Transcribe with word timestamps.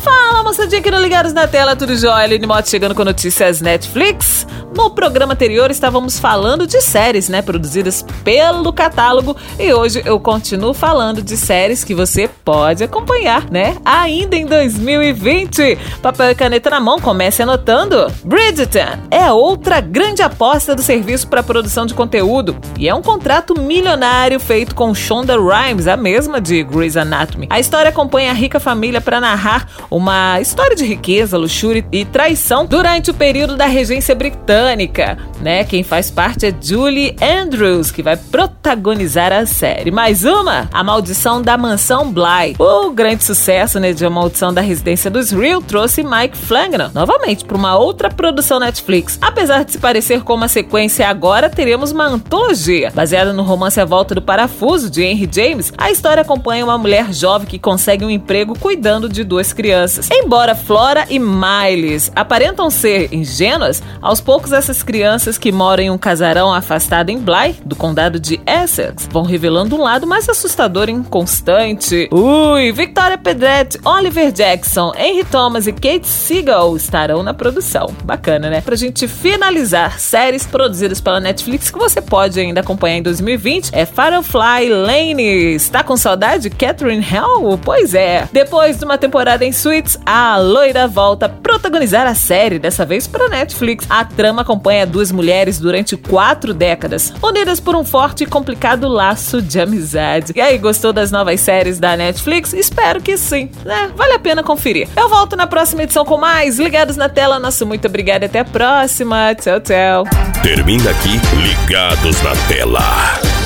Fala, 0.00 0.42
moçadinha 0.42 0.80
que 0.80 0.90
não 0.90 1.00
ligados 1.00 1.34
na 1.34 1.46
tela, 1.46 1.76
tudo 1.76 1.94
jóia? 1.94 2.24
Aline 2.24 2.46
Moto 2.46 2.70
chegando 2.70 2.94
com 2.94 3.04
notícias 3.04 3.60
Netflix. 3.60 4.46
No 4.74 4.88
programa 4.88 5.32
anterior 5.32 5.70
estávamos 5.70 6.18
falando 6.18 6.66
de 6.66 6.80
séries, 6.80 7.28
né, 7.28 7.42
produzidas 7.42 8.04
pelo 8.22 8.72
catálogo 8.72 9.36
e 9.58 9.72
hoje 9.74 10.00
eu 10.04 10.18
continuo 10.20 10.72
falando 10.72 11.20
de 11.20 11.36
séries 11.36 11.82
que 11.82 11.94
você 11.94 12.30
pode 12.44 12.84
acompanhar, 12.84 13.50
né, 13.50 13.76
ainda 13.84 14.36
em 14.36 14.46
2020. 14.46 15.76
Papel 16.00 16.30
e 16.30 16.34
caneta 16.34 16.70
na 16.70 16.80
mão, 16.80 17.00
comece 17.00 17.42
anotando. 17.42 18.06
Bridgerton 18.24 19.00
é 19.10 19.30
outra 19.30 19.80
grande 19.80 20.22
aposta 20.22 20.74
do 20.74 20.82
serviço 20.82 21.26
para 21.26 21.42
produção 21.42 21.84
de 21.84 21.92
conteúdo 21.92 22.56
e 22.78 22.88
é 22.88 22.94
um 22.94 23.02
contrato 23.02 23.60
milionário 23.60 24.38
feito 24.38 24.74
com 24.74 24.94
Shonda 24.94 25.36
Rhimes, 25.36 25.88
a 25.88 25.96
mesma 25.96 26.40
de 26.40 26.62
Grey's 26.62 26.96
Anatomy. 26.96 27.48
A 27.50 27.58
história 27.58 27.90
acompanha 27.90 28.30
a 28.30 28.34
rica 28.34 28.60
família 28.60 29.00
para 29.00 29.20
narrar 29.20 29.66
uma 29.90 30.40
história 30.40 30.76
de 30.76 30.84
riqueza, 30.84 31.36
luxúria 31.36 31.84
e 31.90 32.04
traição 32.04 32.64
durante 32.64 33.10
o 33.10 33.14
período 33.14 33.56
da 33.56 33.66
regência 33.66 34.14
britânica, 34.14 35.18
né? 35.40 35.64
Quem 35.64 35.82
faz 35.82 36.10
parte 36.10 36.46
é 36.46 36.54
Julie 36.60 37.16
Andrews, 37.20 37.90
que 37.90 38.02
vai 38.02 38.16
protagonizar 38.16 39.32
a 39.32 39.44
série. 39.44 39.90
Mais 39.90 40.24
uma, 40.24 40.68
A 40.72 40.84
Maldição 40.84 41.42
da 41.42 41.58
Mansão 41.58 42.12
Bly. 42.12 42.54
O 42.58 42.90
grande 42.90 43.24
sucesso, 43.24 43.80
né, 43.80 43.92
de 43.92 44.06
A 44.06 44.10
Maldição 44.10 44.54
da 44.54 44.60
Residência 44.60 45.10
dos 45.10 45.32
Real 45.32 45.60
trouxe 45.60 46.04
Mike 46.04 46.36
Flanagan 46.36 46.92
novamente 46.94 47.44
para 47.44 47.56
uma 47.56 47.76
outra 47.76 48.08
produção 48.08 48.60
Netflix. 48.60 49.18
Apesar 49.20 49.64
de 49.64 49.72
se 49.72 49.78
parecer 49.78 50.22
com 50.22 50.34
uma 50.34 50.48
sequência, 50.48 51.08
agora 51.08 51.50
teremos 51.50 51.90
uma 51.90 52.06
antologia 52.06 52.92
baseada 52.94 53.32
no 53.32 53.42
romance 53.42 53.80
A 53.80 53.84
Volta 53.84 54.14
do 54.14 54.22
Parafuso 54.22 54.88
de 54.88 55.02
Henry 55.02 55.28
James. 55.30 55.72
A 55.76 55.90
história 55.90 56.20
acompanha 56.20 56.64
uma 56.64 56.78
mulher 56.78 57.12
jovem 57.12 57.48
que 57.48 57.58
consegue 57.58 58.04
um 58.04 58.10
emprego 58.10 58.56
cuidando 58.58 59.08
de 59.08 59.24
duas 59.24 59.52
crianças 59.52 59.79
crianças. 59.80 60.08
Embora 60.12 60.54
Flora 60.54 61.06
e 61.08 61.18
Miles 61.18 62.12
aparentam 62.14 62.68
ser 62.68 63.12
ingênuas, 63.12 63.82
aos 64.02 64.20
poucos 64.20 64.52
essas 64.52 64.82
crianças 64.82 65.38
que 65.38 65.50
moram 65.50 65.82
em 65.82 65.90
um 65.90 65.98
casarão 65.98 66.52
afastado 66.52 67.10
em 67.10 67.18
Bly, 67.18 67.56
do 67.64 67.74
condado 67.74 68.20
de 68.20 68.40
Essex, 68.46 69.08
vão 69.10 69.22
revelando 69.22 69.76
um 69.76 69.82
lado 69.82 70.06
mais 70.06 70.28
assustador 70.28 70.88
e 70.88 70.92
inconstante. 70.92 72.08
Ui, 72.12 72.72
Victoria 72.72 73.16
Pedretti, 73.16 73.78
Oliver 73.84 74.30
Jackson, 74.32 74.92
Henry 74.96 75.24
Thomas 75.24 75.66
e 75.66 75.72
Kate 75.72 76.06
Siegel 76.06 76.76
estarão 76.76 77.22
na 77.22 77.32
produção. 77.32 77.94
Bacana, 78.04 78.50
né? 78.50 78.60
Pra 78.60 78.76
gente 78.76 79.08
finalizar, 79.08 79.98
séries 79.98 80.46
produzidas 80.46 81.00
pela 81.00 81.20
Netflix 81.20 81.70
que 81.70 81.78
você 81.78 82.02
pode 82.02 82.38
ainda 82.38 82.60
acompanhar 82.60 82.96
em 82.96 83.02
2020 83.02 83.70
é 83.72 83.86
Firefly 83.86 84.68
Lane. 84.68 85.54
Está 85.54 85.82
com 85.82 85.96
saudade 85.96 86.44
de 86.44 86.50
Catherine 86.50 87.04
Hell? 87.04 87.58
Pois 87.62 87.94
é. 87.94 88.28
Depois 88.32 88.78
de 88.78 88.84
uma 88.84 88.98
temporada 88.98 89.44
em 89.44 89.52
Suits, 89.70 90.00
a 90.04 90.36
loira 90.36 90.88
volta 90.88 91.26
a 91.26 91.28
protagonizar 91.28 92.04
a 92.04 92.14
série, 92.14 92.58
dessa 92.58 92.84
vez 92.84 93.06
para 93.06 93.28
Netflix. 93.28 93.86
A 93.88 94.04
trama 94.04 94.42
acompanha 94.42 94.84
duas 94.84 95.12
mulheres 95.12 95.60
durante 95.60 95.96
quatro 95.96 96.52
décadas, 96.52 97.12
unidas 97.22 97.60
por 97.60 97.76
um 97.76 97.84
forte 97.84 98.24
e 98.24 98.26
complicado 98.26 98.88
laço 98.88 99.40
de 99.40 99.60
amizade. 99.60 100.32
E 100.34 100.40
aí, 100.40 100.58
gostou 100.58 100.92
das 100.92 101.12
novas 101.12 101.38
séries 101.38 101.78
da 101.78 101.96
Netflix? 101.96 102.52
Espero 102.52 103.00
que 103.00 103.16
sim, 103.16 103.48
né? 103.64 103.92
Vale 103.94 104.14
a 104.14 104.18
pena 104.18 104.42
conferir. 104.42 104.88
Eu 104.96 105.08
volto 105.08 105.36
na 105.36 105.46
próxima 105.46 105.84
edição 105.84 106.04
com 106.04 106.18
mais 106.18 106.58
Ligados 106.58 106.96
na 106.96 107.08
Tela. 107.08 107.38
Nosso 107.38 107.64
muito 107.64 107.86
obrigado 107.86 108.24
e 108.24 108.26
até 108.26 108.40
a 108.40 108.44
próxima. 108.44 109.36
Tchau, 109.36 109.60
tchau. 109.60 110.04
Termina 110.42 110.90
aqui 110.90 111.20
Ligados 111.36 112.20
na 112.22 112.32
Tela. 112.48 113.39